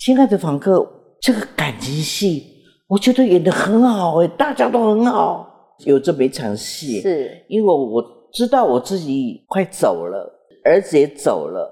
[0.00, 0.82] 亲爱的访客，
[1.20, 2.46] 这个感情戏，
[2.88, 5.46] 我觉得演的很好哎，大家都很好。
[5.84, 8.02] 有这么一场戏，是因为我
[8.32, 10.26] 知道我自己快走了，
[10.64, 11.70] 儿子也走了，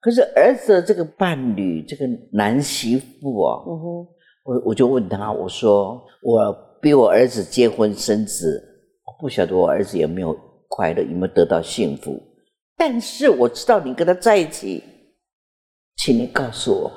[0.00, 4.06] 可是儿子的这个伴侣，这个男媳妇啊，嗯哼，
[4.42, 8.60] 我我就问他，我说我逼我儿子结婚生子，
[9.06, 10.36] 我不晓得我儿子有没有
[10.66, 12.20] 快乐，有没有得到幸福，
[12.76, 14.82] 但是我知道你跟他在一起，
[15.98, 16.92] 请你告诉我，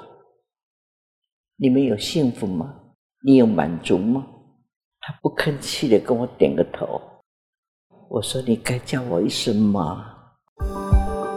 [1.58, 2.76] 你们有幸福吗？
[3.23, 4.26] 你有满足吗？
[5.00, 7.02] 他不吭气的跟我点个头。
[8.09, 10.05] 我说你该叫我一声妈。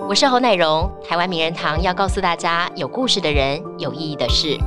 [0.08, 4.58] 我是侯乃荣，台湾名人堂要告诉大家，有故事的人，有意义的事。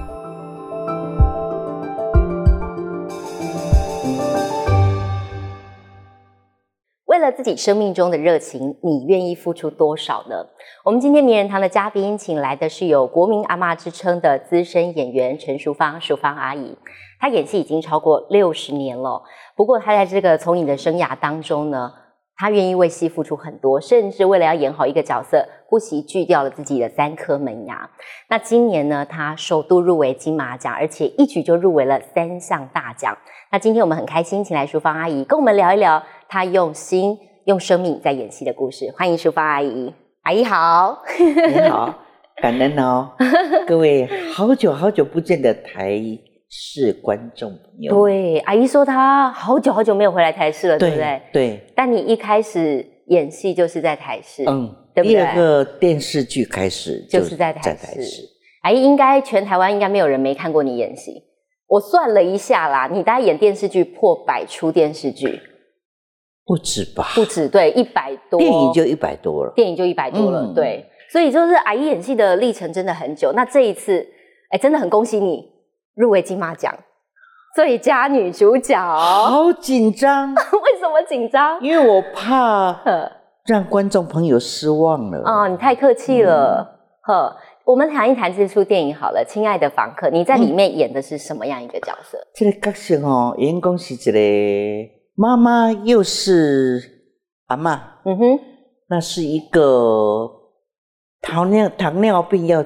[7.22, 10.46] 了自己生命中的热情，你愿意付出多少呢？
[10.84, 16.76] 我们今天名人堂的嘉宾，请来的是有国民阿嬷之称的资深演员陈淑芳，淑芳阿姨。
[17.20, 19.22] 她演戏已经超过六十年了，
[19.56, 21.94] 不过她在这个从影的生涯当中呢，
[22.36, 27.90] 她愿意为戏付出很多，甚至为了要演好一个角色，不惜锯掉了自己的三颗门牙。
[28.30, 33.16] 那今年呢，她首度入围金马奖，而且一举就入围了三项大奖。
[33.52, 38.92] 那今天我们很开心，请来淑芳阿姨跟我们聊一聊她用心、用生命在演戏的故事。
[38.98, 41.04] 欢迎淑芳阿姨，阿姨好。
[41.20, 41.94] 你好，
[42.42, 43.12] 感恩哦，
[43.68, 46.00] 各位好久好久不见的台
[46.52, 47.96] 视观众朋友。
[47.96, 51.22] 对，阿姨说她好久好久没有回来台视了，对不对？
[51.32, 58.22] 对，但你一开始演戏就是在台视，嗯，对不对第二个电视剧开始就是在台在视台视，
[58.64, 61.24] 阿姨应该全台湾应该没有人没看过你演戏。
[61.68, 65.40] 我算了一下啦，你大概演电视剧破百出电视剧，
[66.44, 67.14] 不止吧？
[67.16, 69.54] 不止对一百多，电影就一百多了。
[69.56, 73.32] 电影就一百多了，嗯对，所以就是阿姨演戏的历程真的很久。
[73.32, 74.06] 那这一次，
[74.50, 75.50] 哎，真的很恭喜你
[75.96, 76.74] 入围金马奖
[77.56, 78.78] 最佳女主角。
[78.80, 81.62] 好紧张， 为什么紧张？
[81.62, 83.12] 因为我怕呵
[83.46, 85.22] 让观众朋友失望了。
[85.26, 87.36] 哦、你太客气了，呵。
[87.64, 92.18] 我们谈一谈这出电影好了，《亲爱的房客》，你在里面演的是什么样一个角色？
[92.34, 96.82] 这个角色哦，员工是一个妈妈，又是
[97.46, 98.40] 阿嬷，嗯哼，
[98.90, 100.28] 那是一个
[101.22, 102.66] 糖尿糖尿病要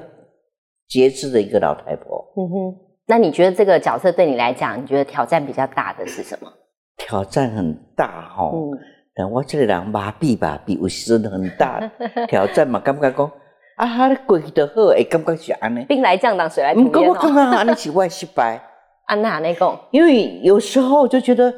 [0.88, 2.34] 截肢的一个老太婆。
[2.38, 2.85] 嗯哼。
[3.08, 6.52] 那你觉得这个角色对你来讲，你觉得挑战比较大的是什么？
[6.98, 8.80] 挑战很大哈、哦，嗯，
[9.14, 11.80] 但我这个人麻痹麻痹，有时阵很大
[12.28, 13.32] 挑战嘛，感觉讲
[13.78, 15.84] 啊，哈，你过去就好，会感觉是安尼。
[15.86, 17.14] 兵来将挡，水来土唔过掩哦。
[17.14, 18.60] 我感觉安尼是我的失败，
[19.08, 21.54] 安娜那个，因为有时候就觉得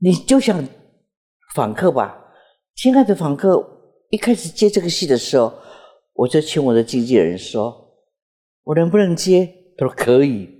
[0.00, 0.66] 你就想
[1.54, 2.18] 访客吧，
[2.74, 3.62] 亲爱的访客，
[4.08, 5.52] 一开始接这个戏的时候，
[6.14, 7.72] 我就请我的经纪人说，
[8.64, 9.48] 我能不能接？
[9.78, 10.55] 他说可以。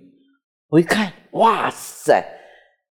[0.69, 2.25] 我一看，哇塞，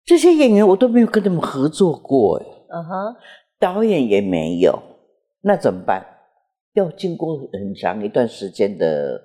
[0.05, 3.17] 这些演员我都没有跟他们合作过，哎，嗯哼，
[3.59, 4.79] 导演也没有，
[5.43, 6.05] 那怎么办？
[6.75, 9.21] 要经过很长一段时间的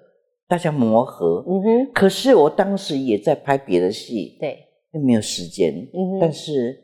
[0.48, 1.44] 大家磨合。
[1.48, 4.58] 嗯哼，可是我当时也在拍别的戏，对，
[4.92, 5.74] 又没有时间。
[5.94, 6.78] 嗯哼但是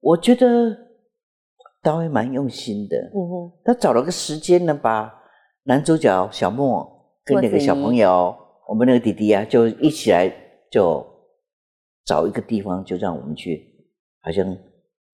[0.00, 0.76] 我觉得
[1.82, 5.12] 导演蛮用心的，嗯哼，他找了个时间呢，把
[5.64, 6.88] 男主角小莫
[7.24, 8.34] 跟那个小朋友，
[8.68, 10.32] 我们那个弟弟啊，就一起来，
[10.70, 11.04] 就
[12.04, 13.86] 找一个地方，就让我们去，
[14.22, 14.56] 好像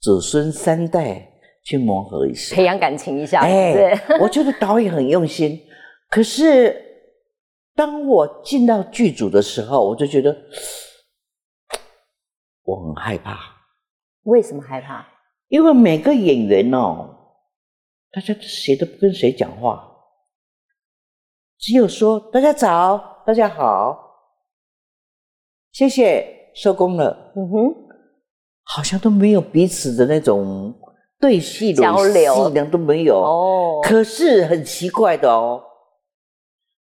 [0.00, 1.32] 子孙三代
[1.64, 2.64] 去磨合一下培。
[2.64, 5.60] 养感情一下，哎对，我觉得导演很用心，
[6.10, 6.80] 可是
[7.74, 10.36] 当我进到剧组的时候，我就觉得
[12.62, 13.38] 我很害怕，
[14.24, 15.06] 为什么害怕？
[15.48, 17.08] 因为每个演员哦，
[18.10, 19.88] 大家谁都不跟谁讲话，
[21.58, 24.05] 只有说大家早，大家好，
[25.76, 27.74] 谢谢，收工了，嗯哼，
[28.64, 30.74] 好像都没有彼此的那种
[31.20, 32.34] 对戏的交流。
[32.34, 33.18] 戏呢都没有。
[33.18, 35.62] 哦，可是很奇怪的哦，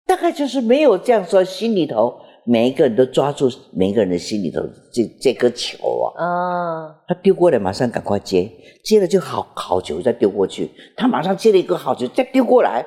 [0.04, 2.14] 大概就是没有这样说，心里头
[2.44, 4.60] 每一个人都抓住每一个人的心里头
[4.92, 8.46] 这这颗球啊，啊，他丢过来马上赶快接，
[8.84, 12.84] 接了就好好球再丢过去，他马上接了一个好球再丢过来，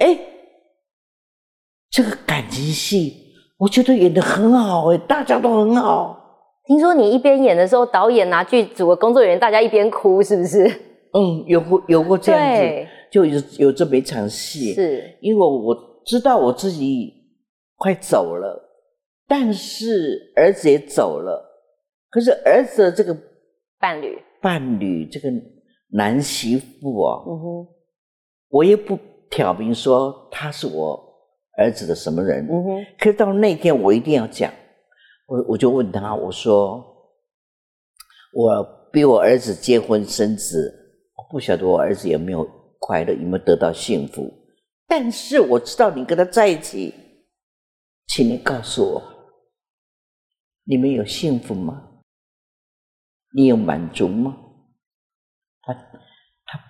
[0.00, 0.18] 哎，
[1.88, 3.25] 这个感情戏
[3.58, 6.18] 我觉得演的很好哎，大家都很好，
[6.66, 10.64] 听说你一边演的时候，导演拿剧组的工作人员，大家一边哭，是不是？
[11.12, 15.74] 嗯，有过有过这样子，就有有这么一场戏，是，因为我
[16.04, 17.14] 知道我自己
[17.76, 18.62] 快走了，
[19.26, 21.42] 但是儿子也走了，
[22.10, 23.16] 可是儿子的这个
[23.80, 25.30] 伴侣，伴侣，这个
[25.92, 27.66] 男媳妇啊，嗯哼，
[28.50, 28.98] 我也不
[29.30, 31.05] 挑明说他是我
[31.56, 32.46] 儿子的什么人。
[32.50, 34.52] 嗯哼，可是到那天我一定要讲，
[35.26, 36.84] 我我就问他，我说
[38.32, 40.72] 我逼我儿子结婚生子，
[41.16, 42.46] 我不晓得我儿子有没有
[42.78, 44.32] 快乐，有没有得到幸福，
[44.86, 46.94] 但是我知道你跟他在一起，
[48.08, 49.02] 请你告诉我，
[50.64, 51.82] 你们有幸福吗？
[53.34, 54.36] 你有满足吗？
[55.62, 56.60] 他他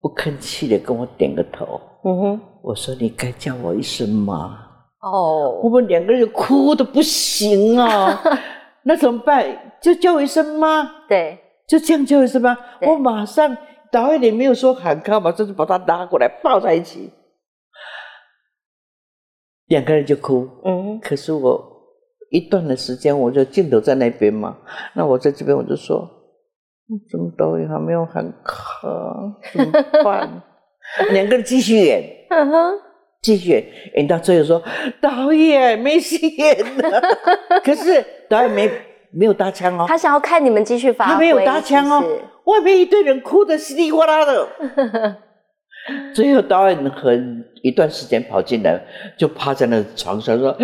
[0.00, 1.80] 不吭气的跟我点个头。
[2.04, 4.66] 嗯哼，我说你该叫我一声妈。
[5.00, 8.20] 哦，我们两个人哭的不行啊，
[8.84, 9.44] 那怎么办？
[9.80, 12.56] 就叫我一声妈，对，就这样叫一声妈。
[12.82, 13.56] 我马上
[13.92, 17.12] 导演也没有说喊卡，嘛，就是把他拉过来抱在一起，
[19.66, 20.48] 两个人就哭。
[20.64, 21.64] 嗯，可是我
[22.30, 24.56] 一段的时间，我就镜头在那边嘛，
[24.94, 25.98] 那我在这边我就说，
[26.90, 28.88] 嗯怎么导演还没有喊卡，
[29.52, 29.72] 怎么
[30.02, 30.42] 办？
[31.12, 32.02] 两个人继续演。
[32.30, 32.72] 嗯哼，
[33.22, 33.64] 继续演，
[33.96, 34.62] 演到最后说
[35.00, 37.02] 导演没戏演了，
[37.64, 38.70] 可是导演没
[39.12, 42.04] 没有搭腔哦，他想要看你们继续发挥，他没有搭腔哦
[42.44, 44.48] 外面一堆人哭的稀里哗啦的。
[46.14, 48.78] 最后导演很一段时间跑进来，
[49.18, 50.54] 就趴在那床上说：“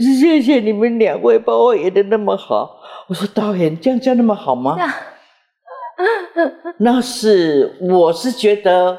[0.00, 4.78] 谢谢你们两位把我演的那么好。”我说：“导演这样叫那么好吗？”
[6.78, 8.98] 那是我是觉得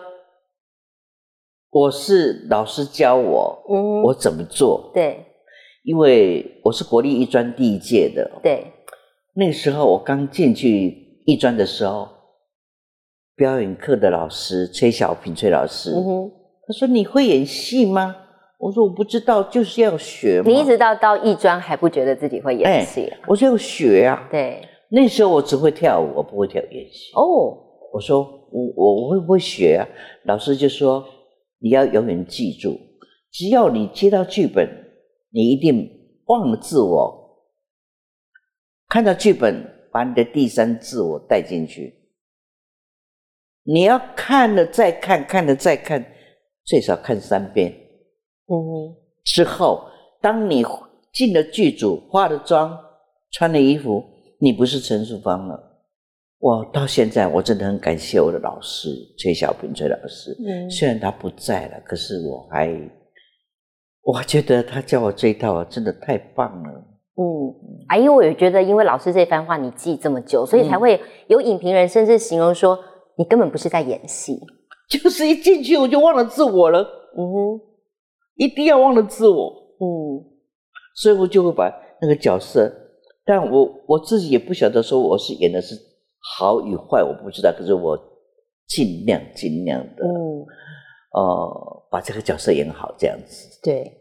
[1.71, 5.25] 我是老师教我，嗯我怎么做，对
[5.83, 8.67] 因为我是国立艺专第一届的，对，
[9.33, 12.09] 那个时候我刚进去艺专的时候，
[13.37, 16.31] 表演课的老师崔小平崔老师，嗯哼，
[16.67, 18.17] 他说你会演戏吗？
[18.59, 20.51] 我说我不知道，就是要学嘛。
[20.51, 24.27] 你一直到到艺专还不觉得自己会演戏，我说要学啊。
[24.29, 27.13] 对，那时候我只会跳舞，我不会跳演戏。
[27.15, 27.57] 哦，
[27.93, 28.21] 我说
[28.51, 29.87] 我我我会不会学啊？
[30.25, 31.03] 老师就说
[31.61, 32.79] 你要永远记住，
[33.31, 34.67] 只要你接到剧本，
[35.29, 35.87] 你一定
[36.25, 37.45] 忘了自我，
[38.87, 41.95] 看到剧本，把你的第三自我带进去。
[43.63, 46.03] 你要看了再看，看了再看，
[46.63, 47.71] 最少看三遍
[48.47, 49.87] 嗯哼，之后，
[50.19, 50.65] 当你
[51.13, 52.75] 进了剧组，化了妆，
[53.29, 54.03] 穿了衣服，
[54.39, 55.70] 你不是陈淑芳了。
[56.41, 58.89] 我到现在我真的很感谢我的老师
[59.19, 60.69] 崔小平崔老师，嗯。
[60.69, 62.67] 虽然他不在了，可是我还
[64.01, 66.69] 我觉得他教我这一套啊，真的太棒了。
[67.15, 67.23] 嗯，
[67.89, 72.77] 啊，因为我也觉得，因为老师这番话你记这么久，所以才会有影评人甚至形容说
[73.17, 74.39] 你根本不是在演戏。
[74.89, 76.81] 就是一进去我就忘了自我了，
[77.15, 77.61] 嗯哼，
[78.35, 80.25] 一定要忘了自我，嗯。
[80.95, 81.71] 所以我就会把
[82.01, 82.69] 那个角色，
[83.23, 85.75] 但我我自己也不晓得说我是演的是
[86.21, 87.97] 好与坏，我不知道，可是我
[88.67, 90.45] 尽量尽量的，嗯，
[91.13, 93.59] 呃，把这个角色演好，这样子。
[93.63, 93.97] 对。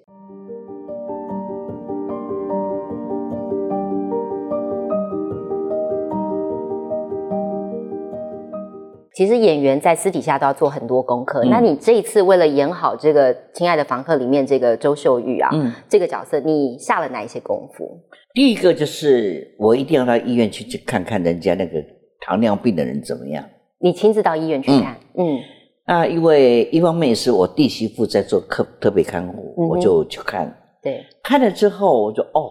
[9.13, 11.45] 其实演员在私底下都要做很多功课。
[11.45, 18.01] 嗯那你这一次为了演好这个《亲爱的房客》里面这个周秀玉啊，嗯，这个角色，你下了哪一些功夫？
[18.33, 21.83] 第一个就是我一定要到医院去去看看人家那个
[22.21, 23.45] 糖尿病的人怎么样。
[23.79, 25.01] 你亲自到医院去看？
[25.17, 25.39] 嗯
[25.87, 30.57] 啊，因为一方面是我弟媳妇在做特特别看护，嗯我就去看。
[30.83, 32.49] 对，看了之后，我就哦，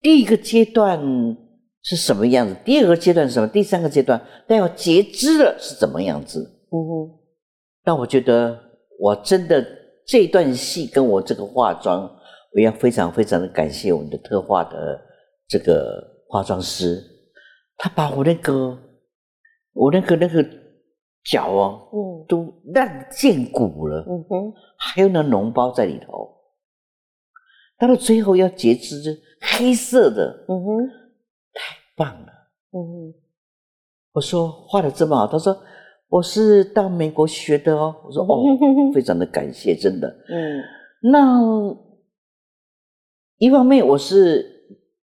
[0.00, 1.00] 第一个阶段
[1.82, 2.56] 是什么样子？
[2.64, 3.46] 第二个阶段是什么？
[3.46, 6.40] 第三个阶段，但要截肢了是怎么样子？
[6.72, 7.10] 嗯哼，
[7.84, 8.58] 那我觉得
[8.98, 9.64] 我真的
[10.06, 12.10] 这段戏跟我这个化妆，
[12.54, 15.00] 我要非常非常的感谢我们的特化的
[15.46, 17.00] 这个化妆师，
[17.76, 18.76] 他把我那个
[19.78, 20.44] 我那个那个
[21.24, 26.36] 脚哦嗯都烂见骨了，嗯哼，还有那脓包在里头。
[27.78, 30.90] 到了最后要截肢，就黑色的，嗯哼，
[31.96, 32.32] 棒了。
[32.72, 33.14] 嗯哼，
[34.14, 35.56] 我说画的这么好，他说
[36.08, 37.94] 我是到美国学的哦。
[38.04, 38.42] 我说哦，
[38.92, 40.08] 非常的感谢，真的。
[40.28, 40.60] 嗯
[41.00, 41.38] 那
[43.36, 44.44] 一方面我是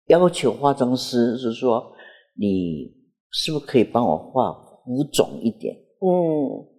[0.06, 1.92] 要求化妆师是说，
[2.38, 2.93] 你
[3.34, 4.52] 是不是可以帮我画
[4.84, 5.74] 浮肿一点？
[6.00, 6.70] 嗯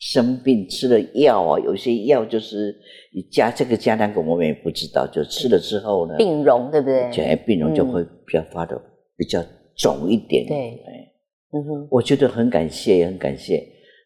[0.00, 2.72] 生病吃了药啊，有些药就是
[3.12, 7.10] 你加这个加那个，我们也不知道，就吃了之后呢，病容对不对？
[7.10, 8.80] 就哎病容就会比较发的
[9.16, 9.42] 比较
[9.76, 10.46] 肿一点。
[10.46, 11.12] 对哎
[11.52, 13.60] 嗯哼，我觉得很感谢，也很感谢。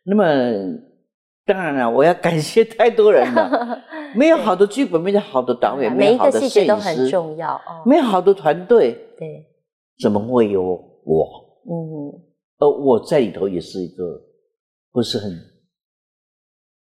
[0.04, 0.24] 那么
[1.44, 3.82] 当然了，我要感谢太多人了。
[4.16, 7.84] 没有好的剧本，没有好的导演，没有好的摄影师，重要哦。
[7.84, 9.44] 没有好的团队，对，
[10.02, 10.62] 怎么会有
[11.04, 11.51] 我？
[11.64, 12.22] 嗯
[12.58, 14.04] 而我在里头也是一个
[14.92, 15.36] 不是很，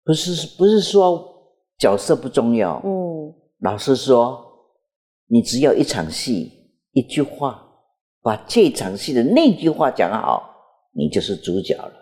[0.04, 1.28] 不是不是说
[1.80, 2.80] 角色不重要。
[2.86, 4.40] 嗯，老师说，
[5.28, 6.52] 你只要一场戏，
[6.92, 7.68] 一句话，
[8.22, 10.44] 把这场戏的那句话讲好，
[10.94, 11.94] 你就是主角了。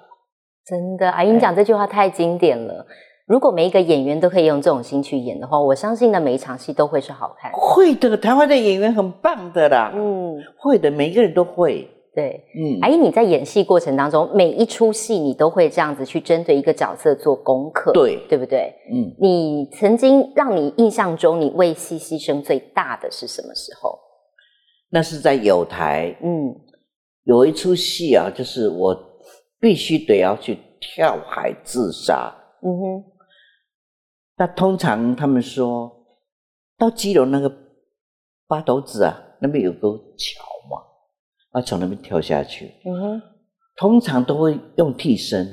[0.66, 2.86] 真的，阿姨你讲这句话太经典了。
[3.28, 7.50] 如果每一个演员都可以用这种心去演的话，我相信呢每一场戏都会是好看。
[7.54, 9.94] 会的，台湾的演员很棒的啦。
[9.96, 11.90] 嗯，会的，每一个人都会。
[12.14, 12.44] 对。
[12.56, 18.74] 嗯，阿姨你在演戏过程当中，每一出戏你都会这样子去针对一个角色做功课，对，对不对？
[18.92, 24.00] 嗯，你曾经让你印象中你为戏牺牲最大的是什么时候？
[24.90, 26.56] 那是在有台嗯
[27.26, 28.98] 有一出戏啊，就是我
[29.60, 32.34] 必须得要去跳海自杀。
[32.64, 33.04] 嗯哼，
[34.36, 35.92] 那通常他们说
[36.78, 37.52] 到基隆那个
[38.48, 40.44] 八斗子啊，那边有个桥
[41.52, 42.72] 嘛，要从那边跳下去。
[42.86, 43.22] 嗯哼，
[43.76, 45.48] 通常都会用替身，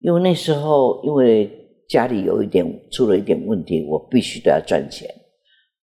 [0.00, 1.50] 因为那时候因为
[1.88, 5.08] 家里有一点出了一点问题，我必须都要赚钱，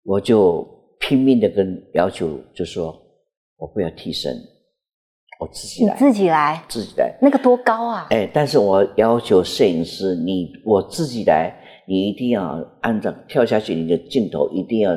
[0.04, 0.68] 我就
[1.00, 2.94] 拼命的跟要求，就说
[3.58, 4.36] 我不要替身，
[5.40, 7.18] 我自己来，你自己来，自己来。
[7.22, 8.08] 那个多高啊？
[8.10, 11.54] 哎，但是我要求摄影师，你我自己来，
[11.88, 14.92] 你一定要按照跳下去，你的镜头一定要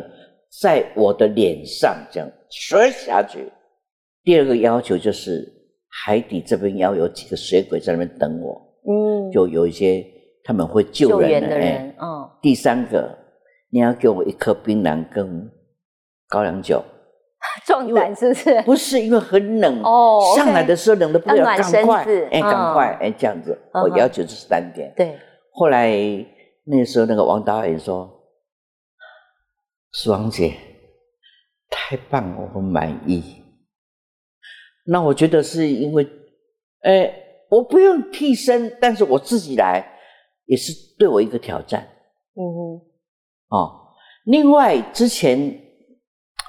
[0.60, 3.50] 在我的脸上这样摔下去。
[4.24, 5.46] 第二个要求就是
[6.04, 10.04] 海底这边要有几个水鬼在那边等我，嗯，就有一些
[10.44, 11.30] 他们会救救人的。
[11.30, 13.16] 援的人哎，，嗯，第三个，
[13.70, 15.50] 你要给我一颗槟榔跟
[16.28, 16.82] 高粱酒，
[17.64, 18.62] 壮胆是不是？
[18.62, 24.92] 不是因为很冷哦上来的时候冷的不得了，赶快子，哎，赶嗯快，哎，这样子，我要求就是三点。
[24.96, 25.16] 对，
[25.52, 25.90] 后来
[26.64, 28.17] 那时候那个王导演说：“苏
[30.10, 30.54] 王姐，
[31.68, 33.22] 太棒了，我很满意。”
[34.90, 36.08] 那我觉得是因为，
[36.80, 37.12] 哎，
[37.50, 39.84] 我不用替身，但是我自己来，
[40.46, 41.86] 也是对我一个挑战
[42.34, 42.80] 嗯哼，
[43.48, 43.94] 哦。
[44.24, 45.60] 另外，之前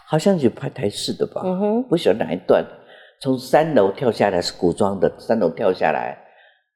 [0.07, 2.65] 好像有拍台式的吧，嗯哼，不晓得哪一段，
[3.21, 6.17] 从三楼跳下来是古装的，三楼跳下来，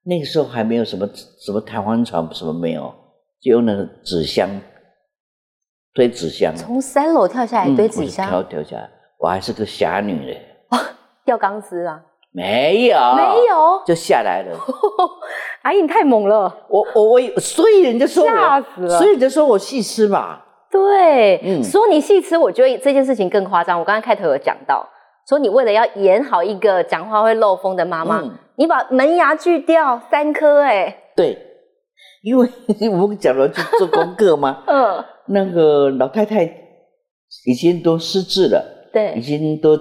[0.03, 1.09] 那个时候还没有什么
[1.45, 2.93] 什么弹簧床，什么没有，
[3.41, 4.49] 就用那个纸箱
[5.93, 10.41] 推纸箱，从三楼跳下来堆纸箱，跳下来，我还是个侠女嘞，
[11.23, 12.01] 掉钢丝啊？
[12.31, 12.97] 没有。
[13.15, 14.57] 没有，就下来了。
[15.61, 18.97] 阿姨你太猛了，我我我，所以人家说吓，死了。
[18.97, 20.39] 所以人家说我戏痴嘛，
[20.71, 21.63] 对，嗯。
[21.63, 23.79] 说你戏痴，我觉得这件事情更夸张。
[23.79, 24.83] 我刚刚开头有讲到，
[25.29, 28.31] 说你为了要演好一个讲话会漏风的妈妈，嗯。
[28.55, 31.37] 你把门牙锯掉三颗，哎，对，
[32.23, 32.49] 因为
[32.89, 36.43] 我们讲了去做功课嘛， 嗯，那个老太太
[37.45, 38.89] 已经都失智了。
[38.93, 39.77] 对已，经都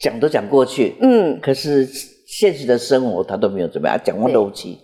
[0.00, 1.86] 讲都讲过去，嗯，可是
[2.26, 4.78] 现实的生活她都没有怎么样，讲话对漏气。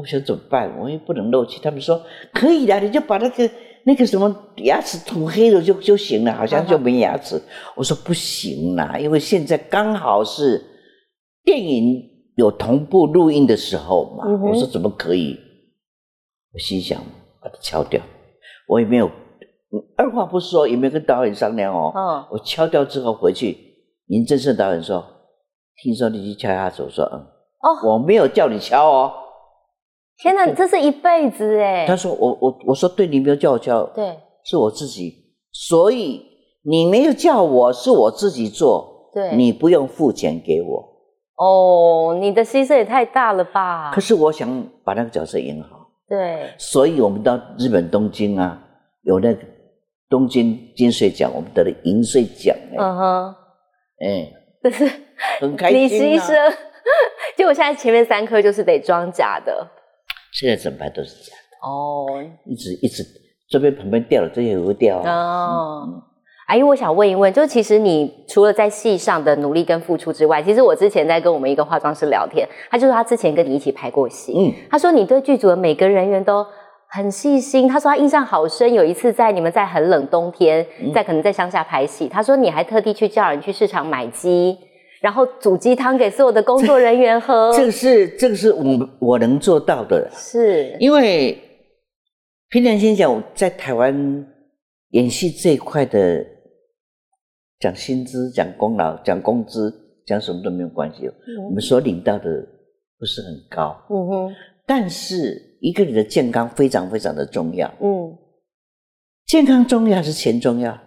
[0.00, 0.72] 我想怎么办？
[0.80, 1.60] 我也不能漏气。
[1.62, 2.00] 他们说
[2.32, 3.50] 可以的，你就把那个
[3.84, 7.40] 那个什么牙齿涂黑了就就行了，好像就没牙齿。
[7.74, 10.62] 我说不行啦，因为现在刚好是
[11.44, 12.00] 电影
[12.36, 14.24] 有同步录音的时候嘛。
[14.28, 15.36] 嗯我说怎么可以？
[16.58, 17.00] 我心想
[17.40, 18.02] 把它敲掉，
[18.66, 21.92] 我也没有嗯二话不说，也没有跟导演商量哦。
[21.94, 23.56] 嗯，我敲掉之后回去，
[24.06, 25.04] 林正盛导演说
[25.80, 27.18] ：“听说你去敲他手，我说嗯，
[27.60, 29.12] 哦，我没有叫你敲哦。
[30.20, 35.14] 天哪，这是一辈子哎他，说：“我我我说对，你没有叫我敲，对是我自己，
[35.52, 36.20] 所以
[36.64, 40.84] 你没有叫我，是我自己做，对，你不用付钱给我。
[41.36, 43.92] 哦，你的牺牲也太大了吧？
[43.94, 48.58] 可是我想把那个角色演好，对，所以我们到日本东京啊，
[49.02, 49.40] 有那个
[50.08, 53.34] 东京金穗奖，我们得了银穗奖哎、嗯哼，
[54.00, 54.90] 哎，这是
[55.40, 56.24] 很开你心、啊。
[56.24, 56.54] 牺牲，
[57.36, 59.66] 结果现在前面三颗就是得装假的
[60.32, 62.06] 现在整排都是假的。”哦。
[62.46, 63.04] 一直一直
[63.50, 65.12] 这边旁边掉了，这也会掉啊。
[65.12, 66.02] 哦，
[66.48, 76.42] 阿姨，我想问一问，就其实你除了在戏上的努力跟付出之外，其实我之前在跟我们一个化妆师聊天，他就说他之前跟你一起拍过戏，嗯，他说你对剧组的每个人员都
[76.88, 78.72] 很细心，他说他印象好深。
[78.72, 84.56] 有一次在你们在很冷冬天，嗯在可能在乡下拍戏，他说你还特地去叫人去市场买鸡，
[85.02, 91.38] 然后煮鸡汤给所有的工作人员喝，这个是这个是我我能做到的， 是因为
[92.48, 94.26] 凭良心讲，我在台湾
[94.92, 96.24] 演戏这一块的
[97.60, 99.72] 讲薪资、讲功劳、讲工资、
[100.06, 101.10] 讲什么都没有关系，
[101.48, 102.24] 我们所领到的
[102.98, 104.34] 不是很高，嗯哼，
[104.66, 108.16] 但是一个人的健康非常非常的重要，嗯，
[109.26, 110.78] 健康重要还是钱重要？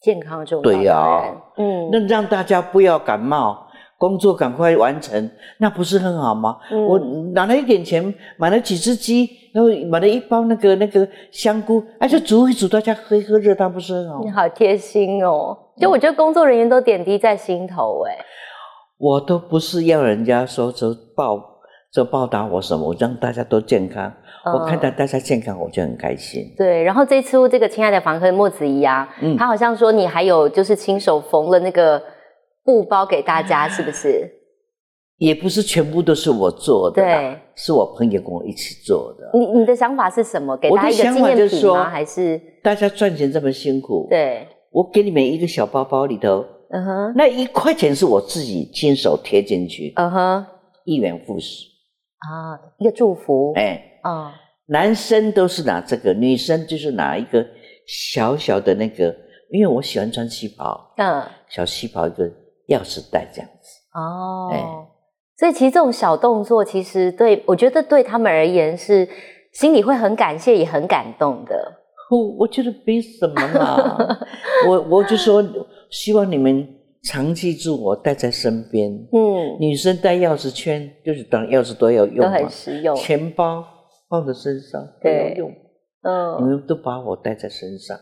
[0.00, 1.42] 健康重要，对呀。
[1.56, 3.65] 嗯，那让大家不要感冒，
[3.98, 6.58] 工作赶快完成，那不是很好吗？
[6.70, 6.98] 嗯我
[7.32, 14.30] 拿了一点钱，买了几只鸡，然后买了一包那个那个香菇，哎，就煮一煮，大家喝一喝热汤，不是很好你？
[14.30, 15.56] 好贴心哦。
[15.80, 18.16] 就我觉得工作人员都点滴在心头，哎，
[18.98, 21.38] 我都不是要人家说这报
[21.90, 24.12] 这报答我什么，我让大家都健康，
[24.44, 26.42] 我看到嗯大家健康，我就很开心。
[26.56, 32.02] 对，然后这次这个亲爱的房客莫子怡啊，嗯他好像说你还有就是亲手缝了那个
[32.66, 34.30] 布包给大家，是不是？
[35.16, 39.30] 也不是全部都是我做的，对是我朋友跟我一起做的。
[39.32, 40.54] 你你的想法是什么？
[40.58, 41.88] 给我的大家一个纪想法念品吗？
[41.88, 44.46] 还是大家赚钱这么辛苦，对？
[44.70, 50.46] 我给你们一个小包包里头，嗯哼，那一块钱是我自己亲手贴进去，嗯哼，
[50.84, 51.64] 一元复始。
[52.18, 54.34] 啊，一个祝福，哎，啊，
[54.66, 57.42] 男生都是拿这个，女生就是拿一个
[57.86, 59.16] 小小的那个，
[59.50, 62.30] 因为我喜欢穿旗袍，嗯，小旗袍一个
[62.68, 63.80] 钥匙带这样子。
[63.94, 64.62] 哦，哎
[65.38, 69.06] 所以其实这种小动作，其实对我觉得对他们而言是
[69.52, 71.54] 心里会很感谢，也很感动的。
[72.10, 74.18] 我我觉得没什么啦，
[74.66, 75.44] 我我就说
[75.90, 76.66] 希望你们
[77.02, 78.90] 常记住我带在身边。
[79.12, 82.96] 嗯，女生带钥匙圈，就是当钥匙都要用都很，实用。
[82.96, 83.62] 钱包
[84.08, 85.54] 放在身上都要对用，你
[86.02, 87.98] 嗯，们都把我带在身上。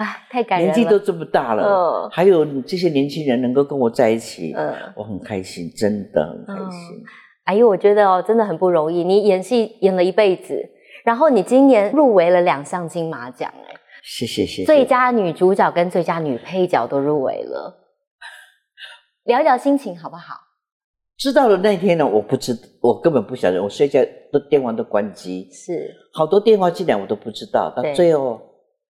[0.00, 0.74] 哎，太感人了。
[0.74, 7.04] 年纪都这么大了，嗯还有这些年轻人能够跟我在一起，嗯，我很开心，真的很开心。
[7.44, 9.04] 哎呦，我觉得哦，真的很不容易。
[9.04, 10.58] 你演戏演了一辈子，
[11.04, 14.64] 然后你今年入围了两项金马奖，哎，谢谢谢谢。
[14.64, 17.76] 最佳女主角跟最佳女配角都入围了。
[19.24, 20.34] 聊一聊心情好不好？
[21.18, 24.00] 知道了那天呢，我不知，我根本不晓得，我睡觉
[24.32, 28.40] 都电话都关机，是，好多电话进来我都不知道，到最后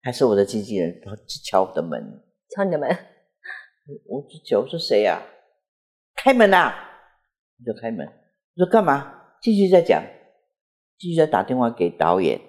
[0.05, 1.99] 还是我的经纪人去敲我的门，
[2.55, 2.87] 敲你的门。
[4.07, 5.19] 我就敲，我说谁呀、
[6.15, 6.71] 开门呐、
[7.57, 9.13] 我就开门，我说干嘛？
[9.41, 10.03] 继续再讲，
[10.99, 12.39] 继续再打电话给导演，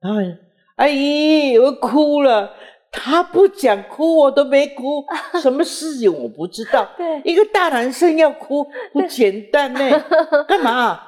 [0.00, 0.38] 导演，
[0.76, 2.54] 阿姨，我哭了。
[2.90, 5.04] 他不讲哭，我都没哭，
[5.42, 6.88] 什么事情我不知道。
[6.96, 9.80] 对，一个大男生要哭不简单呢，
[10.48, 11.02] 干嘛？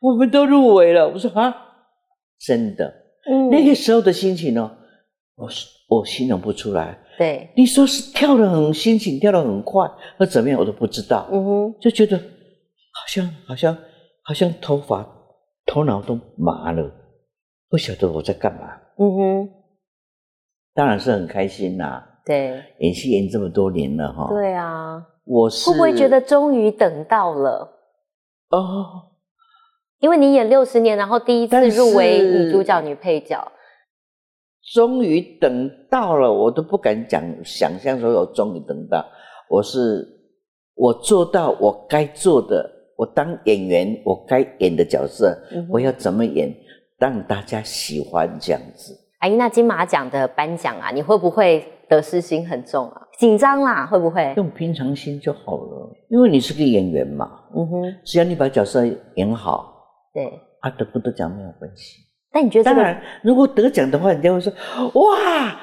[0.00, 1.08] 我们都入围了。
[1.08, 1.54] 我说啊，
[2.38, 2.97] 真的，
[3.28, 4.70] 嗯那个时候的心情呢，
[5.36, 6.98] 我是我形容不出来。
[7.18, 13.76] 对，你说是跳得很心情跳得很快，或怎么样，我都不知道，嗯哼，就觉得好像好像
[14.22, 15.04] 好像头发
[15.66, 16.88] 头脑都麻了，
[17.68, 18.60] 不晓得我在干嘛。
[18.98, 19.48] 嗯哼，
[20.74, 27.68] 当然是很开心啦、对，演戏演这么多年了哈，对啊，我是会不会觉得终于等到了？
[28.50, 29.17] 哦？
[30.00, 33.50] 因为你演六十年，然后第一次入围女主角、女配角，
[34.72, 39.04] 终于等到了，我都不敢讲，想象说我终于等到，
[39.48, 40.06] 我是
[40.74, 46.54] 我做到我该做的，我当演员我该演的角色，嗯我要怎么演，
[46.98, 48.96] 让大家喜欢这样子。
[49.18, 53.02] 阿姨，那金马奖的颁奖啊，你会不会得失心很重啊？
[53.18, 54.32] 紧张啦，会不会？
[54.36, 59.77] 用平常心就好了，因为你是个演员嘛，嗯哼，只要你把角色演好，
[60.18, 60.40] 对。
[60.60, 62.00] 啊得不得奖没有关系。
[62.32, 64.52] 但你觉得这个当然，如果得奖的话，人家会说
[64.94, 65.56] 哇，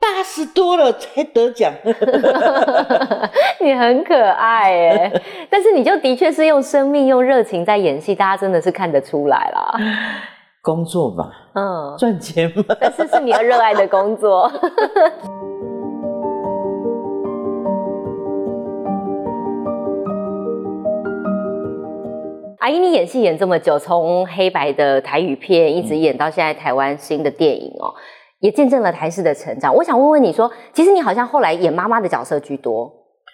[0.00, 1.72] 八十多了才得奖。
[3.60, 9.74] 你很可爱哎，但是你就的确是用生命、用热情在演戏，大家真的是看得出来啦。
[10.60, 12.64] 工作嘛，嗯，赚钱嘛。
[12.80, 14.50] 但是是你要热爱的工作。
[22.68, 27.94] 阿姨，你演戏演这么久，从黑白的台语片一直演到现在台湾新的电影哦，
[28.40, 29.74] 也见证了台视的成长。
[29.74, 32.86] 我想问问你说，其实你好像后来演妈妈的角色居多，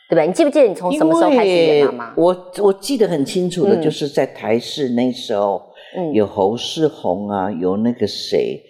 [0.08, 0.28] 对不对？
[0.28, 2.14] 你记不记得你从什么时候开始演妈妈？
[2.16, 5.60] 我我记得很清楚的，嗯就是在台视那时候，
[5.96, 8.62] 嗯有侯世宏啊，有那个谁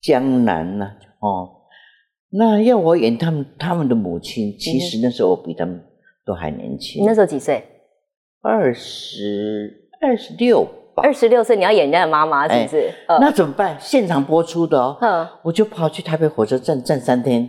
[0.00, 1.50] 江南呐、哦，
[2.30, 5.82] 那要我演他们他们的母亲，其实那时候我比他们
[6.24, 7.64] 都还年轻你，那时候几岁？
[8.42, 11.02] 二十二十六吧。
[11.04, 12.90] 二十六岁，你要演人家的妈妈，是不是？
[13.06, 13.76] 呃那怎么办？
[13.78, 17.48] 现场播出的哦，哼，我就跑去台北火车站站三天。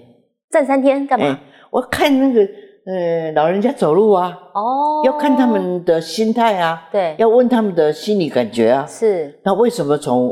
[0.52, 1.26] 站三天干嘛？
[1.26, 1.40] 哎，
[1.72, 2.42] 我看那个
[2.86, 8.86] 呃老人家走路啊，哦，要看他们的心态啊，对，要问他们的心理感觉啊。
[8.86, 10.32] 是那为什么从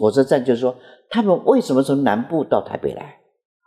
[0.00, 0.74] 火车站就说
[1.10, 3.16] 他们为什么从南部到台北来？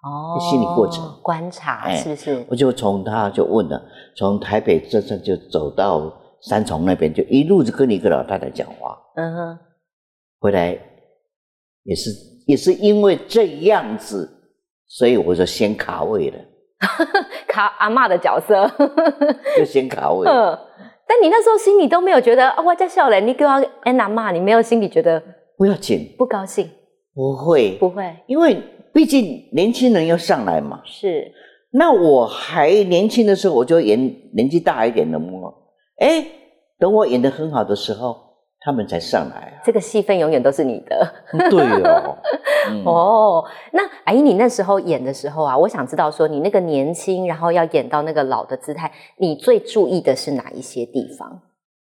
[0.05, 2.45] 哦心理过程观察哎是不是？
[2.49, 3.81] 我就从他就问了，
[4.15, 8.97] 从台北车站就走到三重那边，就一路就跟一个老太太讲话。
[9.15, 9.59] 嗯哼，
[10.39, 10.77] 回来
[11.83, 12.09] 也是
[12.47, 14.29] 也是因为这样子，
[14.87, 16.37] 所以我就先卡位了。
[17.47, 18.69] 卡阿嬷的角色，
[19.57, 20.27] 就先卡位。
[20.27, 20.55] 嗯，
[21.07, 23.49] 但你那时候心里都没有觉得啊，我在笑脸，你给我
[23.81, 25.23] 安娜骂，你没有心里觉得
[25.57, 26.69] 不要紧，不高兴？
[27.15, 28.61] 不会，不会，因为
[28.95, 30.81] 毕竟年轻人要上来嘛。
[30.85, 31.29] 是，
[31.71, 33.99] 那我还年轻的时候，我就演
[34.33, 35.53] 年纪大一点的嘛。
[35.97, 36.25] 哎，
[36.79, 38.15] 等我演的很好的时候，
[38.61, 39.61] 他们才上来啊。
[39.65, 41.13] 这个戏份永远都是你的。
[41.49, 42.17] 对哦。
[42.71, 51.41] 嗯哦，那阿姨，你那时候演的时候啊，我想知道说，你那个年轻，然后要演到那个老的姿态，你最注意的是哪一些地方？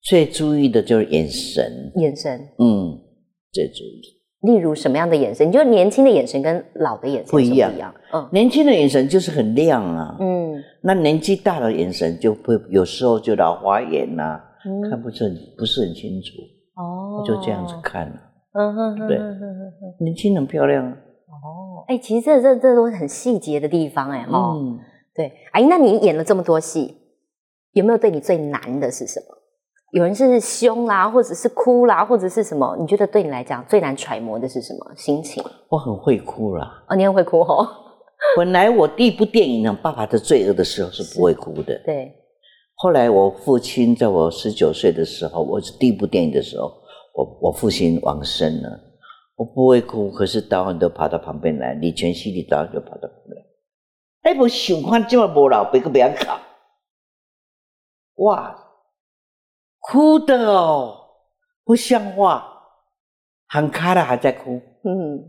[0.00, 2.96] 最注意的就是眼神，眼神，嗯，
[3.52, 4.21] 最注意。
[4.42, 5.48] 例如什么样的眼神？
[5.48, 7.72] 你觉得年轻的眼神跟老的眼神不一样。
[7.74, 7.94] 一样？
[8.12, 8.28] 嗯。
[8.32, 10.62] 年轻的眼神就是很亮啊，嗯。
[10.80, 14.90] 那年纪大的眼神就会有时候就老花眼呐、嗯。
[14.90, 16.38] 看不是很不是很清楚，
[16.80, 17.18] 哦。
[17.20, 18.16] 我就这样子看了、
[18.54, 19.18] 嗯哼哼对。
[20.00, 24.54] 年轻很漂亮啊，哦，哎、其实这这这都是很细节的地方、哎哈。
[24.56, 24.78] 嗯，
[25.14, 26.96] 对，阿姨，那你演了这么多戏，
[27.72, 29.26] 有没有对你最难的是什么？
[29.92, 32.74] 有人是凶啦，或者是哭啦，或者是什么？
[32.80, 35.44] 你觉得对你来讲最难揣摩的是什么心情？
[35.68, 36.82] 我很会哭啦。
[36.88, 37.68] 哦，你很会哭哦。
[38.34, 41.78] 本来我第一部电影呢，《爸爸的罪恶》的时候是不会哭的。
[41.84, 42.10] 对，
[42.76, 46.72] 后来我父亲在我十九岁的时候，我是第一部电影的时候，
[47.12, 48.80] 我我父亲往生了，
[49.36, 56.24] 我不会哭，可是导演都跑到旁边来，李全熙你导演就跑到旁边来，哎，我想看这么无老别个不要哭，
[58.24, 58.56] 哇，
[59.82, 60.96] 哭的哦，
[61.64, 62.46] 不像话，
[63.48, 65.20] 喊卡了还在哭嗯，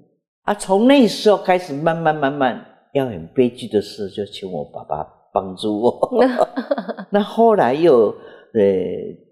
[0.44, 0.54] 啊！
[0.54, 2.64] 从那时候开始，慢慢慢慢
[2.94, 6.10] 要很悲剧的事，就请我爸爸帮助我。
[7.10, 8.10] 那后来又
[8.54, 8.64] 呃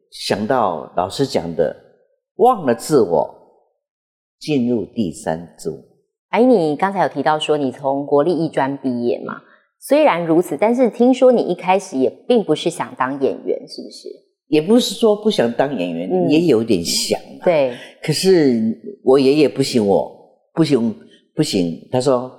[0.09, 1.75] 想到老师讲的，
[2.37, 3.29] 忘了自我，
[4.39, 5.71] 进入第三组。
[6.29, 9.41] 阿姨，你刚才有提到说你从国立艺专毕业嘛？
[9.79, 14.09] 虽然如此，但是听说你一开始也并不是想当演员，是不是？
[14.51, 17.45] 也不是说不想当演员，嗯也有点想啊。
[17.45, 20.11] 对，可是我爷爷不行我，
[20.53, 20.93] 不行
[21.33, 21.87] 不行。
[21.89, 22.29] 他说，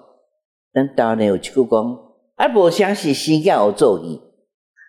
[0.75, 1.99] 咱当年有唱讲，
[2.37, 4.21] 啊无啥是生囝有做戏，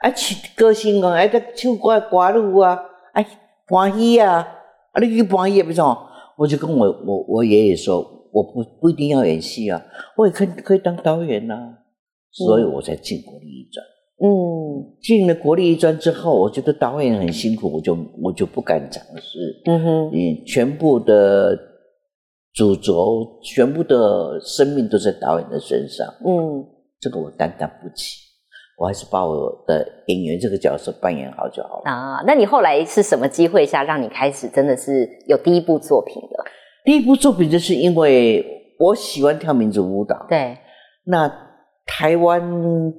[0.01, 2.77] 啊唱歌星讲，啊，得唱歌歌路啊，
[3.13, 3.25] 哎
[3.67, 4.45] 欢喜啊，
[4.91, 5.97] 啊你去欢喜也不错。
[6.37, 8.01] 我就跟我我我爷爷说，
[8.33, 9.81] 我不不一定要演戏啊，
[10.17, 11.55] 我也可以可以当导演呐、
[12.31, 13.85] 所以我才进国立艺专。
[14.21, 19.61] 嗯进了国立艺专之后，我觉得导演很辛苦，我就我就不敢尝试。
[19.65, 21.57] 嗯哼，你全部的
[22.53, 26.65] 主轴、全部的生命都在导演的身上，嗯，
[26.99, 28.19] 这个我担当不起。
[28.75, 31.83] 我还是把我的演员这个角色扮演好就好了。
[31.85, 36.43] 啊，那你后来是什么机会下让你开始真的是有第一部作品的？
[36.83, 38.43] 第一部作品就是因为
[38.79, 40.57] 我喜欢跳民族舞蹈，对，
[41.05, 41.31] 那
[41.85, 42.41] 台湾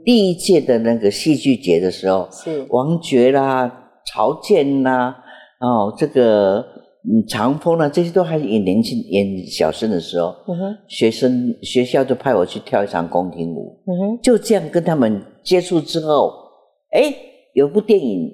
[0.05, 3.71] 第一届的那个戏剧节的时候，是，王爵啦、
[4.13, 5.17] 曹健啦，
[5.61, 6.59] 哦，这个
[7.05, 16.31] 嗯长风啦，这些都还是演年轻演小生的时候，嗯哼，学生学校就派我去跳一场宫廷舞，嗯哼，就这样跟他们接触之后，
[16.93, 17.15] 哎，
[17.55, 18.29] 有部电影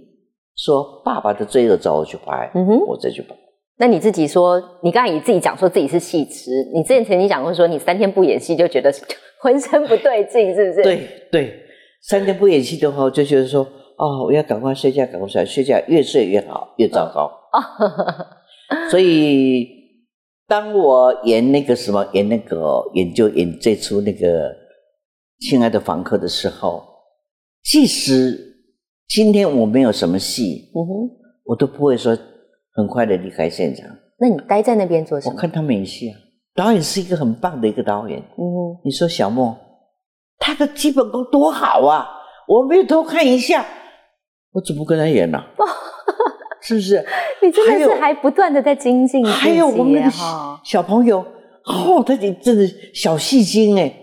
[0.56, 2.78] 说《爸爸的罪恶》找我去拍，嗯哼。
[2.86, 3.34] 我再去拍。
[3.78, 8.92] 那你自己说，你刚才你自己讲说自己是戏痴，你之前曾经讲过说你三天不演戏就觉得
[9.40, 11.62] 浑身不对劲，是不是？，对对，
[12.02, 13.62] 三天不演戏的话，我就觉得说，
[13.96, 17.30] 哦，我要赶快睡觉，赶快睡觉，睡觉越睡越好，越糟糕。
[18.90, 19.66] 所以，
[20.46, 24.50] 当我演那个什么，演那个演就演这出那个
[25.40, 26.82] 《亲爱的房客》的时候，
[27.64, 28.38] 即使
[29.08, 31.10] 今天我没有什么戏，嗯哼，
[31.44, 32.16] 我都不会说
[32.72, 33.88] 很快的离开现场。
[34.18, 35.34] 那你待在那边做什么？
[35.34, 36.18] 我看他们演戏啊，
[36.60, 38.18] 导演是一个很棒的一个导演。
[38.18, 39.56] 嗯，你说小莫，
[40.38, 42.06] 他的基本功多好啊！
[42.46, 43.64] 我没有偷看一下，
[44.52, 45.42] 我怎么跟他演呢、
[46.60, 47.02] 是不是？
[47.40, 50.10] 你真的是还不断的在精进自己还有我们的，
[50.62, 51.20] 小朋友，
[51.64, 53.94] 哦，他真的小戏精哎，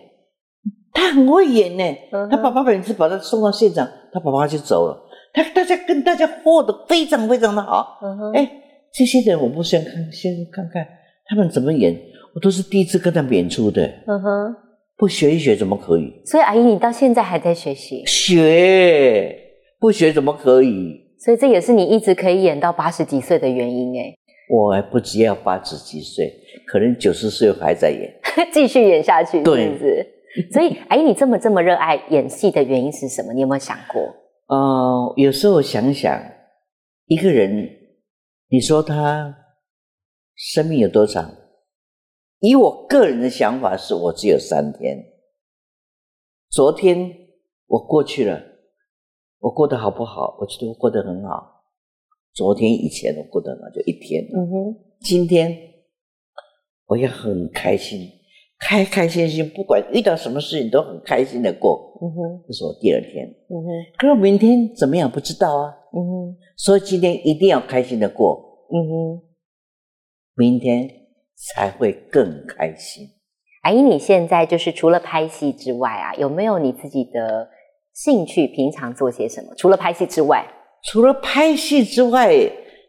[0.92, 1.84] 他很会演呢。
[2.32, 4.98] 他爸爸每次把他送到现场，他爸爸就走了。
[5.32, 8.00] 他大家跟大家活得非常非常的好。
[8.34, 8.50] 哎，
[8.92, 10.88] 这些人我不想看，先看看
[11.28, 11.94] 他们怎么演，
[12.38, 14.56] 我都是第一次跟他们演出的，嗯哼，
[14.96, 16.14] 不学一学怎么可以？
[16.24, 19.36] 所以阿姨你到现在还在学习，学
[19.80, 21.02] 不学怎么可以？
[21.18, 24.14] 所以这也是你一直可以演到八十几岁的原因哎，
[24.52, 26.32] 我还不只要八十几岁，
[26.68, 28.14] 可能九十岁还在演。
[28.54, 30.06] 继续演下去，是对不是？
[30.54, 33.34] 所以阿姨你这么这么热爱演戏的原因是什么？
[33.34, 34.00] 你有没有想过？
[34.56, 36.22] 呃，有时候想想，
[37.08, 37.68] 一个人，
[38.52, 39.36] 你说他
[40.36, 41.32] 生命有多长？
[42.40, 45.04] 以我个人的想法是，我只有三天。
[46.50, 47.12] 昨天
[47.66, 48.42] 我过去了，
[49.40, 50.38] 我过得好不好？
[50.40, 51.64] 我觉得我过得很好。
[52.34, 54.24] 昨天以前我过得很好，就一天。
[54.36, 55.58] 嗯哼，今天
[56.86, 58.08] 我也很开心，
[58.60, 61.98] 开开心心，不管遇到什么事情都很开心的过。
[62.02, 63.26] 嗯哼，这是我第二天。
[63.50, 69.22] 嗯哼，可是明天怎么样不知道啊，嗯哼，所以今天一定要开心的过，嗯哼。
[70.36, 70.88] 明天
[71.38, 73.08] 才会更开心。
[73.64, 77.48] 阿姨，你现在就是除了拍戏之外啊，有没有你自己的
[77.94, 78.48] 兴趣？
[78.48, 79.54] 平常做些什么？
[79.58, 80.46] 除了拍戏之外，
[80.84, 82.34] 除了拍戏之外，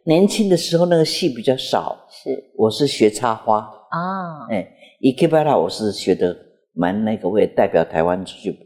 [0.04, 2.06] 年轻的时候那个戏比较少。
[2.10, 4.66] 是我是学插花，啊，哎，
[5.00, 6.36] 伊 k 巴拉我是学的
[6.74, 8.56] 蛮那个，为了代表台湾出去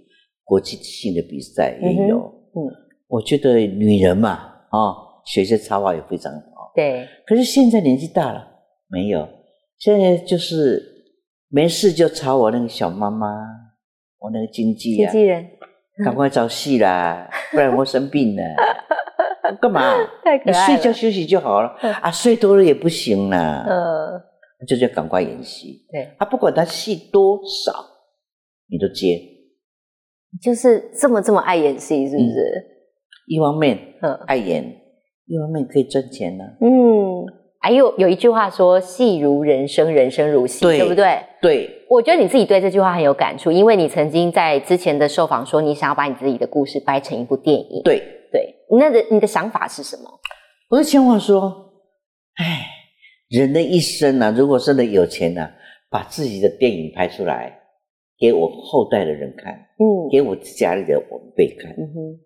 [0.44, 2.18] 国际性的比赛也有。
[2.18, 2.60] 嗯
[3.08, 4.30] 我觉得女人嘛，
[4.70, 6.72] 啊、学些插花也非常好。
[6.74, 8.42] 对，可是现在年纪大了，
[8.88, 9.28] 没有，
[9.82, 10.80] 现在就是
[11.48, 13.26] 没事就吵我那个小妈妈，
[14.20, 15.44] 我那个经纪啊，经纪人
[16.04, 18.42] 赶快找戏啦， 不然我生病了。
[19.60, 19.92] 干嘛？
[20.22, 20.76] 太可你爱了。
[20.76, 24.22] 睡觉休息就好了嗯啊，睡多了也不行啦，呃，
[24.68, 25.84] 就叫赶快演戏。
[25.90, 27.72] 对，啊，不管他戏多少，
[28.70, 29.20] 你都接。
[30.40, 32.66] 就是这么这么爱演戏，是不是？
[33.26, 34.64] 一方面嗯爱演，
[35.26, 37.26] 一方面可以赚钱呢、嗯，
[37.62, 41.18] 还有有一句话说“戏如人生，人生如戏”，对对不对？
[41.40, 47.82] 对，我觉得你自己对这句话很有感触，因为你曾经在之前的受访说，你想要把你自己的故事掰成一部电影。
[47.82, 48.02] 对。
[48.32, 50.04] 对，那的你的想法是什么？
[50.70, 51.52] 我的想法说，
[52.36, 52.66] 哎，
[53.28, 55.52] 人的一生啊，如果真的有钱啊，
[55.90, 57.60] 把自己的电影拍出来，
[58.18, 62.20] 给我后代的人看，嗯给我家里的晚辈看，嗯哼，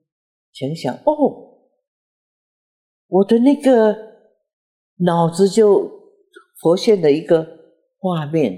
[0.53, 1.59] 想想哦，
[3.09, 4.06] 我的那个
[5.05, 5.91] 脑子就
[6.61, 7.47] 浮现了一个
[7.99, 8.53] 画面，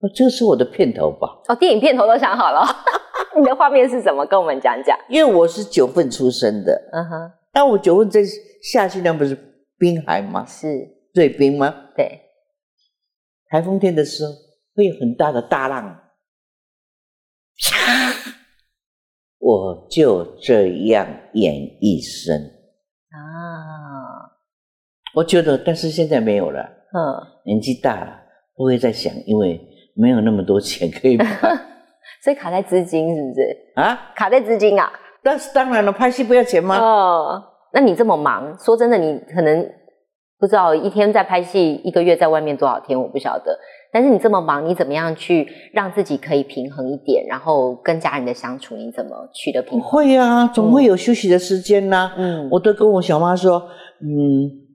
[0.00, 1.28] 哦，这是我的片头吧？
[1.48, 2.62] 哦，电影片头都想好了，
[3.38, 4.26] 你的画面是什么？
[4.26, 4.98] 跟我们讲讲。
[5.08, 8.20] 因为我是九份出生的，嗯哼，那我九份在
[8.62, 9.36] 夏季那不是
[9.78, 10.44] 滨海吗？
[10.46, 10.66] 是
[11.14, 11.72] 瑞滨吗？
[11.96, 12.20] 对，
[13.48, 14.32] 台风天的时候
[14.74, 15.84] 会有很大的大浪，
[17.60, 18.12] 啪，
[19.38, 22.36] 我就这样演一生。
[23.10, 23.18] 啊，
[25.18, 26.98] 我觉得，但是现在没有了，嗯，
[27.44, 28.12] 年纪大了，
[28.56, 29.60] 不会再想，因为
[29.96, 31.26] 没有那么多钱可以买
[32.22, 33.56] 所以卡在资金是不是？
[33.74, 34.12] 啊。
[34.14, 34.90] 卡在资金啊？
[35.24, 36.78] 但是当然了，拍戏不要钱吗？
[36.78, 39.68] 哦，那你这么忙，说真的，你可能
[40.38, 43.58] 不知道一天在拍戏，一个月在外面多少天，我不晓得。
[43.92, 49.90] 但是你这么忙，你怎么样去让自己可以平衡一点，然后跟家人的相处，你怎么取得平衡？
[49.90, 53.58] 会啊，总会有休息的时间呐、嗯，我都跟我小妈说，
[54.00, 54.67] 嗯，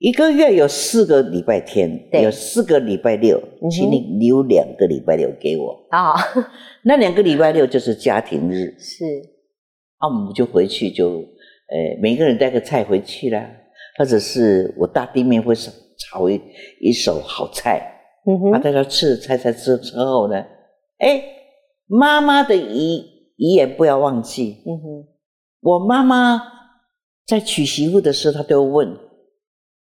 [0.00, 3.38] 一个月有四个礼拜天，有四个礼拜六
[3.70, 5.78] 请你留两个礼拜六给我。
[5.90, 6.14] 啊、
[6.84, 9.04] 那两个礼拜六就是家庭日，是，
[9.98, 13.46] 啊，我们就回去就，呃，每个人带个菜回去啦，
[13.98, 16.40] 或者是我大弟妹会炒炒一
[16.80, 17.78] 一手好菜，
[18.24, 20.42] 啊，嗯哼，大家吃了菜菜之之后呢，
[20.96, 21.22] 哎，
[21.86, 23.04] 妈妈的遗
[23.36, 25.08] 遗言不要忘记，嗯哼，
[25.60, 26.40] 我妈妈
[27.26, 28.96] 在娶媳妇的时候，她都会问：“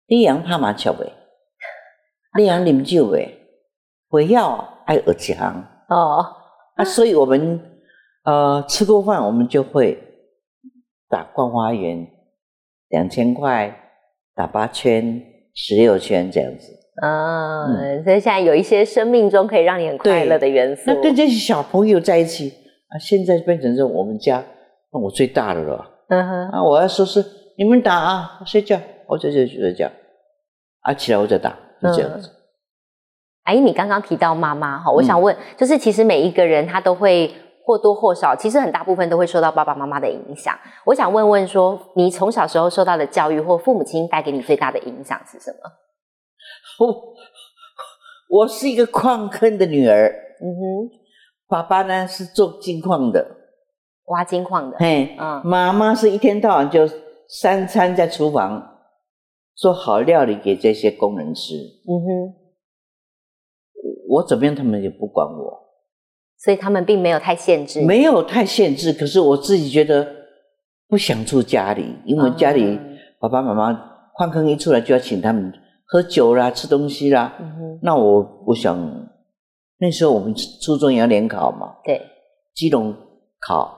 [0.08, 1.12] 你养拍麻将未？
[2.38, 3.34] 你养啉酒未？
[4.10, 6.26] 不要爱耳强哦，
[6.76, 7.60] 啊！”所以我们
[8.24, 9.98] 呃吃过饭，我们就会
[11.10, 12.08] 打逛花园，
[12.90, 13.76] 两千块
[14.34, 15.22] 打八圈、
[15.54, 16.72] 十六圈这样子。
[17.02, 20.84] 嗯，所以现在有一些生命中可以让你很快乐的元素。
[20.88, 22.50] 那跟这些小朋友在一起
[22.88, 24.44] 啊，现在变成是我们家，
[24.94, 25.86] 那我最大的了。
[26.08, 27.24] 嗯哼，啊，我要说是
[27.58, 29.90] 你们打啊，睡觉，我就就睡觉，
[30.82, 32.30] 啊起来我再打，就这样子。
[33.44, 35.06] 阿姨，你刚刚提到妈妈哈，我嗯。
[35.06, 37.34] 想问，就是其实每一个人他都会
[37.66, 40.54] 或多或少，其实很大部分都会受到爸爸妈妈的影响。
[40.86, 46.86] 我想问问说，你从小时候受到的教育或父母亲带给你最大的影响是什么？
[46.86, 47.16] 我
[48.42, 50.90] 我是一个矿坑的女儿，嗯哼，
[51.48, 53.26] 爸爸呢是做金矿的，
[54.08, 55.42] 挖金矿的，嘿，嗯。
[55.46, 56.86] 妈妈是一天到晚就
[57.30, 58.77] 三餐在厨房
[59.58, 62.34] 做好料理给这些工人吃，嗯哼，
[64.08, 65.60] 我怎么样他们也不管我，
[66.38, 67.84] 所以他们并没有太限制。
[67.84, 70.08] 没有太限制，可是我自己觉得
[70.88, 73.74] 不想住家里，因为家里嗯爸爸妈妈
[74.14, 75.52] 矿坑一出来就要请他们
[75.88, 77.36] 喝酒啦、吃东西啦。
[77.40, 78.78] 嗯哼，那我我想
[79.80, 82.00] 那时候我们初中也要联考嘛，对，
[82.54, 82.96] 基隆
[83.40, 83.76] 考、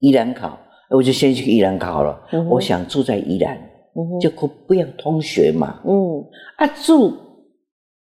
[0.00, 0.58] 宜兰考，
[0.90, 2.20] 我就先去宜兰考了。
[2.32, 3.69] 嗯我想住在宜兰，
[4.20, 5.80] 就可不要通学嘛。
[5.84, 6.24] 嗯，
[6.56, 7.12] 啊，住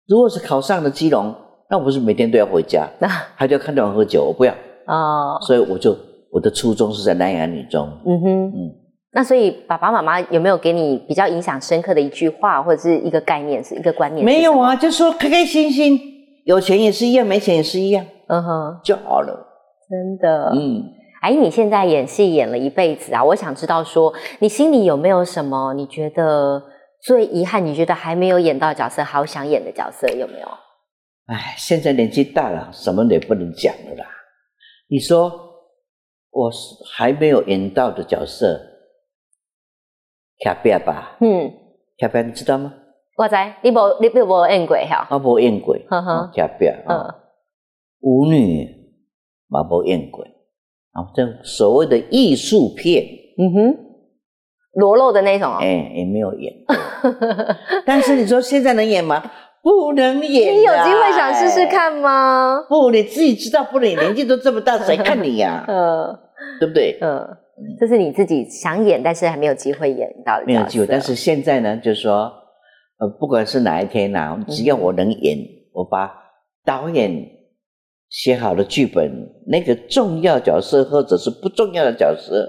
[0.07, 1.35] 如果是考上了基隆，
[1.71, 3.09] 那我不是每天都要回家，那。
[3.37, 4.53] 他就看到我喝酒，我不要，
[4.87, 5.97] 哦，所以我就
[6.31, 8.71] 我的初衷是在南洋女中，嗯哼，嗯，
[9.13, 14.25] 那所以爸爸妈妈有没有给你比较影响深刻的一句话，或者是一个概念，是一个观念？
[14.25, 15.99] 没有，啊，就说开开心心，
[16.45, 19.51] 有钱也是一样，没钱也是一样嗯哼，就好了。
[19.89, 20.83] 真的，嗯，
[21.25, 26.63] 阿姨，你现在演戏演了一辈子啊，我想知道说，你心里有没有什么你觉得
[27.01, 30.49] 最遗憾，你觉得还没有演到角色，好想演的角色有没有？
[31.25, 34.07] 哎，现在年纪大了，什么也不能讲了啦。
[34.89, 35.33] 你说
[36.31, 38.61] 我是还没有演到的角色，
[40.45, 41.51] 卡比吧，嗯，
[41.97, 42.71] 卡比你知道吗？
[43.17, 45.09] 我知，你无你不无演过哈？
[45.11, 47.15] 我无演过，呵呵卡比啊，嗯
[48.01, 48.69] 舞女
[49.49, 50.23] 嘛无演过，
[50.95, 53.05] 啊，这所谓的艺术片，
[53.39, 53.77] 嗯哼，
[54.75, 55.59] 裸露的那种哦。
[55.61, 56.53] 哎，也没有演。
[57.85, 59.23] 但是你说现在能演吗？
[59.63, 60.55] 不能演。
[60.55, 61.67] 你有机会想试试？
[61.67, 62.65] 看吗？
[62.69, 66.19] 不，你自己知道不能演，年纪都这么大，谁 看你呀、嗯
[66.61, 66.97] 对不对？
[67.01, 67.27] 嗯，
[67.81, 70.87] 这是你自己想演，但是还没有机会演到的没有机会。
[70.87, 72.31] 但是现在呢，就是说，
[73.01, 75.39] 呃，不管是哪一天呐、只要我能演，
[75.73, 76.13] 我把
[76.65, 77.11] 导演
[78.09, 82.49] 写好的剧本，那个重要角色或者是不重要的角色，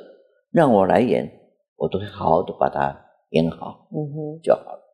[0.51, 1.27] 让我来演，
[1.75, 2.95] 我都会好好的把它
[3.31, 4.84] 演好嗯哼，就好了。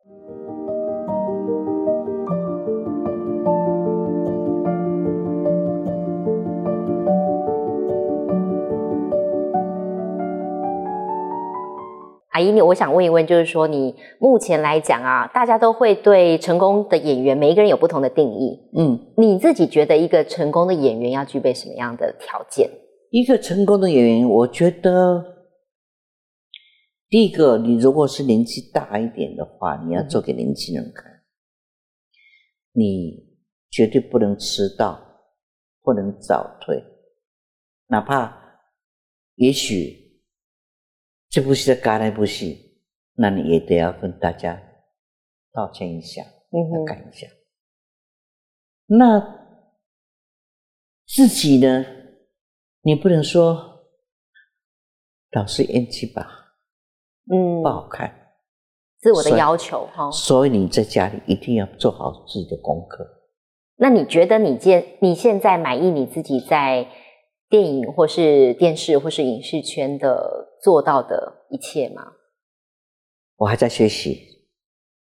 [12.32, 18.58] 阿姨，你我想问一问，就是说你目前来讲啊，大家都会对成功的演员，每一个人有不同的定义。
[18.74, 22.70] 嗯，你自己觉得一个成功的演员要具备什么样的条件？
[23.10, 25.22] 一个成功的演员，我觉得
[27.10, 31.04] 第一个，你如果是年纪大一点的话，你要做给年轻人看，
[32.72, 33.36] 你
[33.70, 34.98] 绝对不能迟到，
[35.82, 36.82] 不能早退，
[37.88, 38.34] 哪怕
[39.34, 40.01] 也许
[41.32, 42.76] 这部戏在嘎那部戏，
[43.14, 44.62] 那你也得要跟大家
[45.50, 47.26] 道歉一下，嗯哼，改一下。
[48.84, 49.18] 那
[51.06, 51.86] 自己呢？
[52.82, 53.86] 你不能说
[55.30, 56.28] 老师演技吧
[57.32, 58.34] 嗯不，好看，
[58.98, 60.10] 自我的要求哈。
[60.10, 63.08] 所以你在家里一定要做好自己的功课。
[63.76, 66.86] 那你觉得你现你现在满意你自己在
[67.52, 72.02] 电影或是电视或是影视圈的做到的一切吗？
[73.36, 74.18] 我还在学习，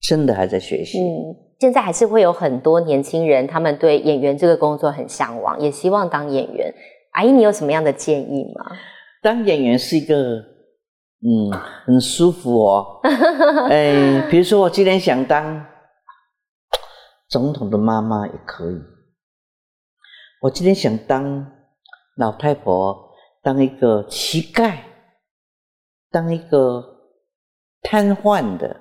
[0.01, 0.99] 真的还在学习。
[0.99, 6.75] 嗯，现在还是会有很多年轻人，他们对演员这个工作很向往，也希望当演员。
[7.11, 8.79] 阿姨，你有什么样的建议吗？
[9.21, 11.53] 当演员是一个，嗯，
[11.85, 12.99] 很舒服哦。
[13.69, 15.67] 哎，比如说我今天想当
[17.29, 18.77] 总统的妈妈也可以，
[20.41, 21.47] 我今天想当
[22.17, 23.11] 老太婆，
[23.43, 24.77] 当一个乞丐，
[26.11, 26.85] 当一个
[27.81, 28.81] 瘫痪的，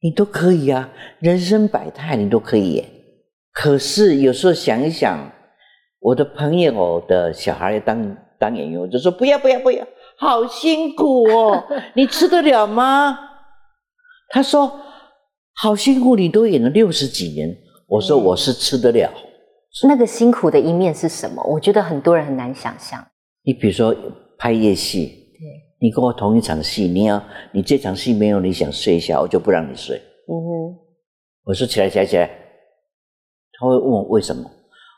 [0.00, 0.90] 你都可以啊，
[1.20, 2.90] 人生百态你都可以演。
[3.52, 5.30] 可是有时候想一想，
[6.00, 9.86] 我的朋友的小孩要当当演员，我就说不要不要不要，
[10.18, 11.64] 好辛苦哦，
[11.94, 13.16] 你吃得了吗？
[14.30, 14.80] 他说
[15.54, 17.56] 好辛苦，你都演了六十几年。
[17.86, 19.12] 我说嗯我是吃得了。
[19.82, 21.42] 那个辛苦的一面是什么？
[21.42, 23.04] 我觉得很多人很难想象。
[23.42, 23.94] 你比如说
[24.38, 25.40] 拍夜戏，对，
[25.80, 29.96] 你跟我同一场戏，你要你这场戏没有你想睡一下，我就不让你睡。
[29.96, 30.78] 嗯哼，
[31.44, 32.30] 我说起来起来起来，
[33.58, 34.50] 他会问我为什么？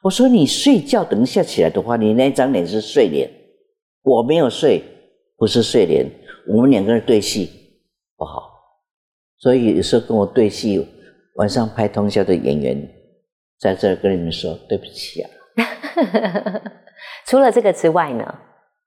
[0.02, 3.28] 我说你睡觉等一下起来的话，你那张脸是睡脸，
[4.02, 4.82] 我没有睡，
[5.36, 6.06] 不是睡脸，
[6.48, 7.50] 我们两个人对戏
[8.16, 8.42] 不好，
[9.38, 10.86] 所以有时候跟我对戏，
[11.36, 12.88] 晚上拍通宵的演员，
[13.58, 15.30] 在这儿跟你们说对不起啊，
[17.26, 18.34] 除了这个之外呢，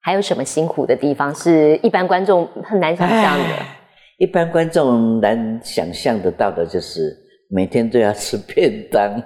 [0.01, 3.43] 还有什么辛苦的地方是一般观众很难想象的？
[4.17, 7.15] 一般观众难想象得到的就是
[7.49, 9.09] 每天都要吃便当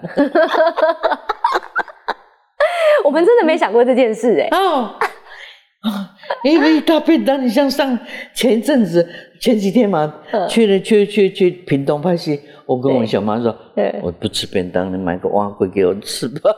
[3.04, 4.96] 我们真的没想过这件事哎、哦。
[6.44, 8.00] 因为大便当，你像上
[8.34, 9.06] 前一阵子
[9.42, 13.56] 前几天嘛，嗯去了去去去屏东拍戏，我跟我小妈说，
[14.02, 16.52] 我不吃便当，你买个蛙龟给我吃吧。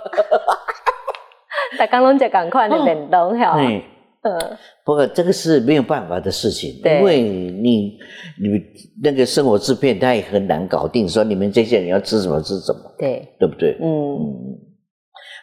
[1.78, 3.84] 大家拢在赶快的便当哈，哎，
[4.22, 7.00] 嗯，不过这个是没有办法的事情，对。
[7.00, 7.98] 因为你
[8.42, 8.62] 你
[9.04, 13.78] 那个生活制片他也很难搞定，说你们这些人要吃什么吃什么，对，对不对？
[13.82, 14.58] 嗯，嗯，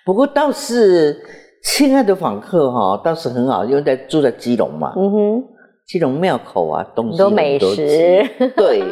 [0.06, 1.20] 不过倒是
[1.64, 5.44] 亲爱的访客哈、倒是很好，因为在住在基隆嘛，嗯哼，
[5.86, 7.76] 基隆庙口啊，东西很多美食。
[7.76, 8.80] 吃，对，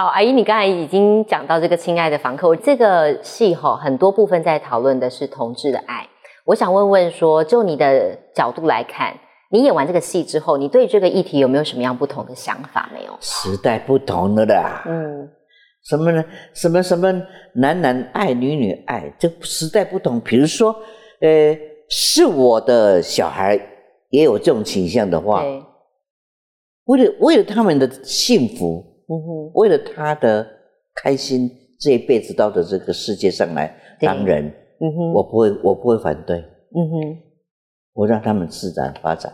[0.00, 6.08] 好，阿姨，你刚才已经讲到这个亲爱的房客，我这个戏哈，很多部分在讨论的是同志的爱。
[6.46, 9.14] 我想问问说，就你的角度来看，
[9.50, 12.88] 你演完这个戏之后，你对这个议题有没有什么样不同的想法？
[12.94, 13.14] 没有？
[13.20, 14.82] 时代不同了啦。
[14.86, 15.28] 嗯，
[15.84, 16.24] 什么呢？
[16.54, 17.12] 什么什么
[17.56, 20.18] 男男爱女女爱，这时代不同。
[20.18, 20.74] 比如说，
[21.20, 21.54] 呃，
[21.90, 23.60] 是我的小孩
[24.08, 25.62] 也有这种倾向的话，对，
[26.86, 30.46] 为了为了他们的幸福，嗯哼，为了他的
[31.02, 31.50] 开心，
[31.80, 33.66] 这一辈子到的这个世界上来
[33.98, 34.46] 对当人，
[34.78, 37.18] 嗯哼，我不会，我不会反对，嗯哼，
[37.94, 39.32] 我让他们自然发展。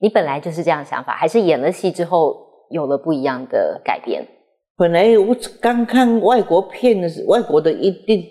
[0.00, 2.36] 你本来就是这样想法，还是演了戏之后
[2.70, 4.26] 有了不一样的改变？
[4.76, 8.22] 本来我刚看外国片的时，外国的一定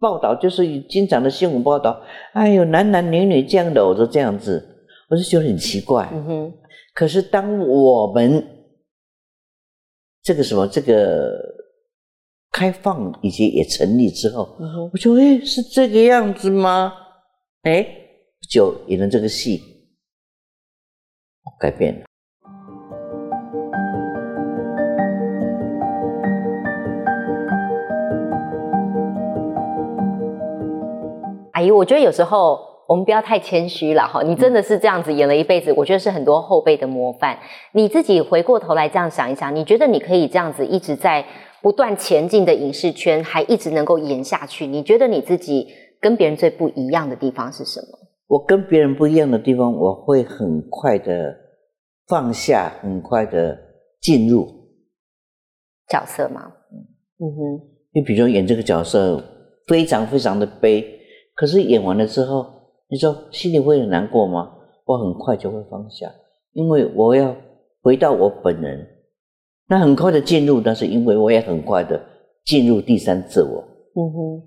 [0.00, 2.00] 报道，就是经常的新闻报道，
[2.32, 4.64] 哎呦，男男女女这样的，我都这样子，
[5.08, 6.08] 我就觉得很奇怪。
[6.12, 6.52] 嗯哼，
[6.94, 8.44] 可是当我们
[10.26, 11.40] 这个什么这个
[12.50, 16.92] 开放以及也成立之后，嗯，我就哎是这个样子吗？
[17.62, 17.86] 哎，
[18.50, 19.62] 就演了这个戏，
[21.60, 22.06] 改变了。
[31.52, 32.58] 阿姨，我觉得有时候
[32.88, 34.22] 我们不要太谦虚了哈。
[34.22, 37.38] 你真的是这样子演了一辈子，我觉得是很多后辈的模范。
[37.72, 41.24] 你自己回过头来这样想一想，你觉得你可以这样子一直在
[41.62, 44.66] 不断前进的影视圈，还一直能够演下去？
[44.66, 45.66] 你觉得你自己
[46.00, 47.98] 跟别人最不一样的地方是什么？
[48.28, 51.34] 我跟别人不一样的地方，我会很快的
[52.08, 53.56] 放下，很快的
[54.00, 54.46] 进入。
[55.88, 56.52] 角色吗？
[57.18, 57.60] 嗯哼，
[57.94, 59.22] 你比如说演这个角色，
[59.68, 60.84] 非常非常的悲，
[61.34, 62.44] 可是演完了之后，
[62.88, 64.50] 你说心里会很难过吗？
[64.84, 66.10] 我很快就会放下，
[66.52, 67.34] 因为我要
[67.82, 68.86] 回到我本人。
[69.68, 72.00] 那很快的进入，那是因为我也很快的
[72.44, 73.64] 进入第三自我。
[73.96, 74.42] 嗯哼，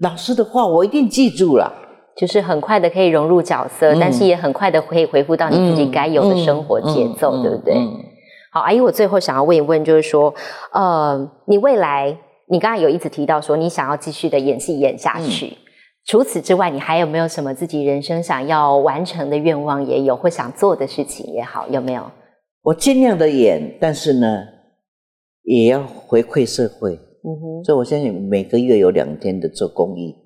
[0.00, 1.72] 老师的话我一定记住了。
[2.16, 7.74] 就是很快的可以融入角色，嗯但是也很快的可以回复到你自己该有的生活节奏，嗯对不对？
[7.74, 7.88] 嗯
[8.52, 10.34] 好，阿姨，我最后想要问一问，就是说，
[10.72, 12.14] 呃，你未来，
[12.48, 15.56] 你刚才有一直提到说，你想要继续的演戏演下去。
[16.10, 22.10] 除此之外，你还有没有什么自己人生想要完成的愿望也有，或想做的事情也好，有没有？
[22.62, 24.26] 我尽量的演，但是呢，
[25.44, 26.94] 也要回馈社会。
[26.94, 30.16] 嗯哼，所以我相信每个月有两天的做公益，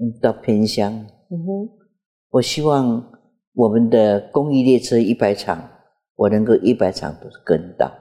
[0.00, 0.94] 嗯，到偏乡。
[0.94, 1.68] 嗯哼，
[2.30, 3.04] 我希望
[3.52, 5.62] 我们的公益列车一百场，
[6.16, 7.92] 我能够一百场都跟到。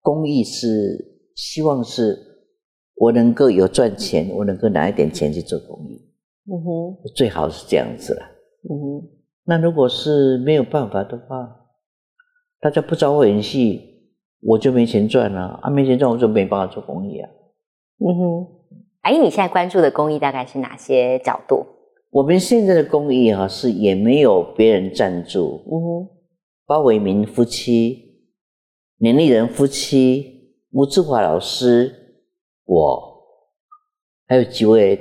[0.00, 0.64] 公益是
[1.34, 2.27] 希望是
[3.00, 6.00] 我能够有赚钱，我能够拿一点钱去做公益，
[6.50, 8.22] 嗯哼，最好是这样子了。
[8.68, 9.08] 嗯哼，
[9.44, 11.66] 那如果是没有办法的话，
[12.60, 13.80] 大家不找我演戏，
[14.42, 15.70] 我就没钱赚了啊！
[15.70, 17.30] 没钱赚，我就没办法做公益啊。
[17.98, 18.46] 嗯哼。
[19.02, 21.64] 阿姨，你现在关注的公益大概是哪些角度？
[22.10, 26.08] 我们现在的公益哈、是也没有别人赞助，嗯哼，
[26.66, 28.24] 包伟民夫妻、
[28.98, 32.07] 年丽人夫妻、吴志华老师，
[32.68, 33.24] 我
[34.26, 34.98] 还有几位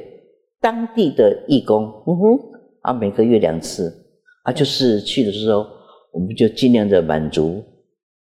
[0.61, 1.83] 当地的义工。
[2.07, 2.39] 嗯哼，
[2.81, 4.05] 啊，每个月两次。
[4.43, 5.67] 啊，就是去的时候，
[6.13, 7.61] 我们就尽量的满足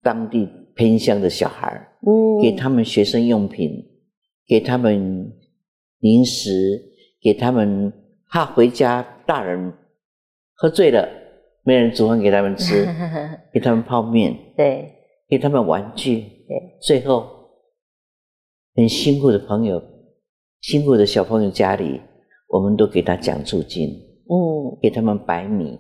[0.02, 3.84] 当地偏乡的小孩儿，嗯，给他们学生用品，
[4.48, 5.30] 给他们
[6.00, 6.82] 零食，
[7.22, 7.92] 给他们
[8.30, 9.74] 怕回家大人
[10.54, 11.06] 喝醉了，
[11.64, 12.88] 没人煮饭给他们吃，
[13.52, 14.90] 给他们泡面，对，
[15.28, 17.28] 给他们玩具，对，最后
[18.76, 19.82] 很辛苦的朋友，
[20.62, 22.02] 辛苦的小朋友家里，
[22.50, 23.90] 我们都给他奖助金，
[24.30, 25.80] 嗯，给他们白米，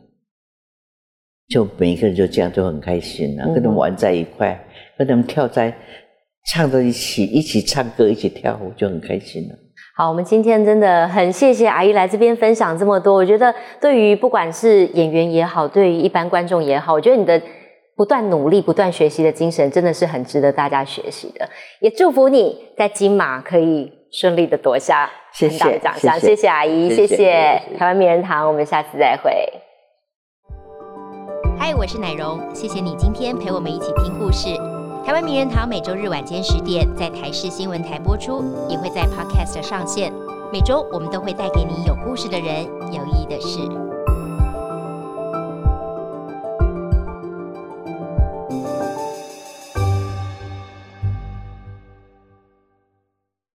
[1.50, 4.58] 就每一个人就这样就很开心啊，嗯跟他们玩在一块，
[4.98, 5.76] 跟他们跳在
[6.48, 9.56] 唱在一起，一起唱歌，一起跳舞，就很开心了。
[9.98, 13.14] 好，我们今天真的很谢谢阿姨来这边分享这么多。
[13.14, 17.41] 我觉得对于不管是演员也好，对于一般观众也好，我觉得你的
[17.96, 21.50] 不断努力、不断学习的精神，真的是很值得大家学习的。
[21.80, 26.20] 也祝福你在金马可以顺利的夺下谢很大的谢奖项。
[26.20, 29.32] 谢谢阿姨，谢谢谢谢谢台湾名人堂，我们下次再会。
[31.58, 34.50] 嗨，我是奶蓉，谢谢你今天陪我们一起听故事。
[35.06, 40.12] 台湾名人堂每周日晚间十点在台视新闻台播出，也会在 Podcast 上线。
[40.52, 43.85] 每周我们都会带给你有故事的人，有意义的事。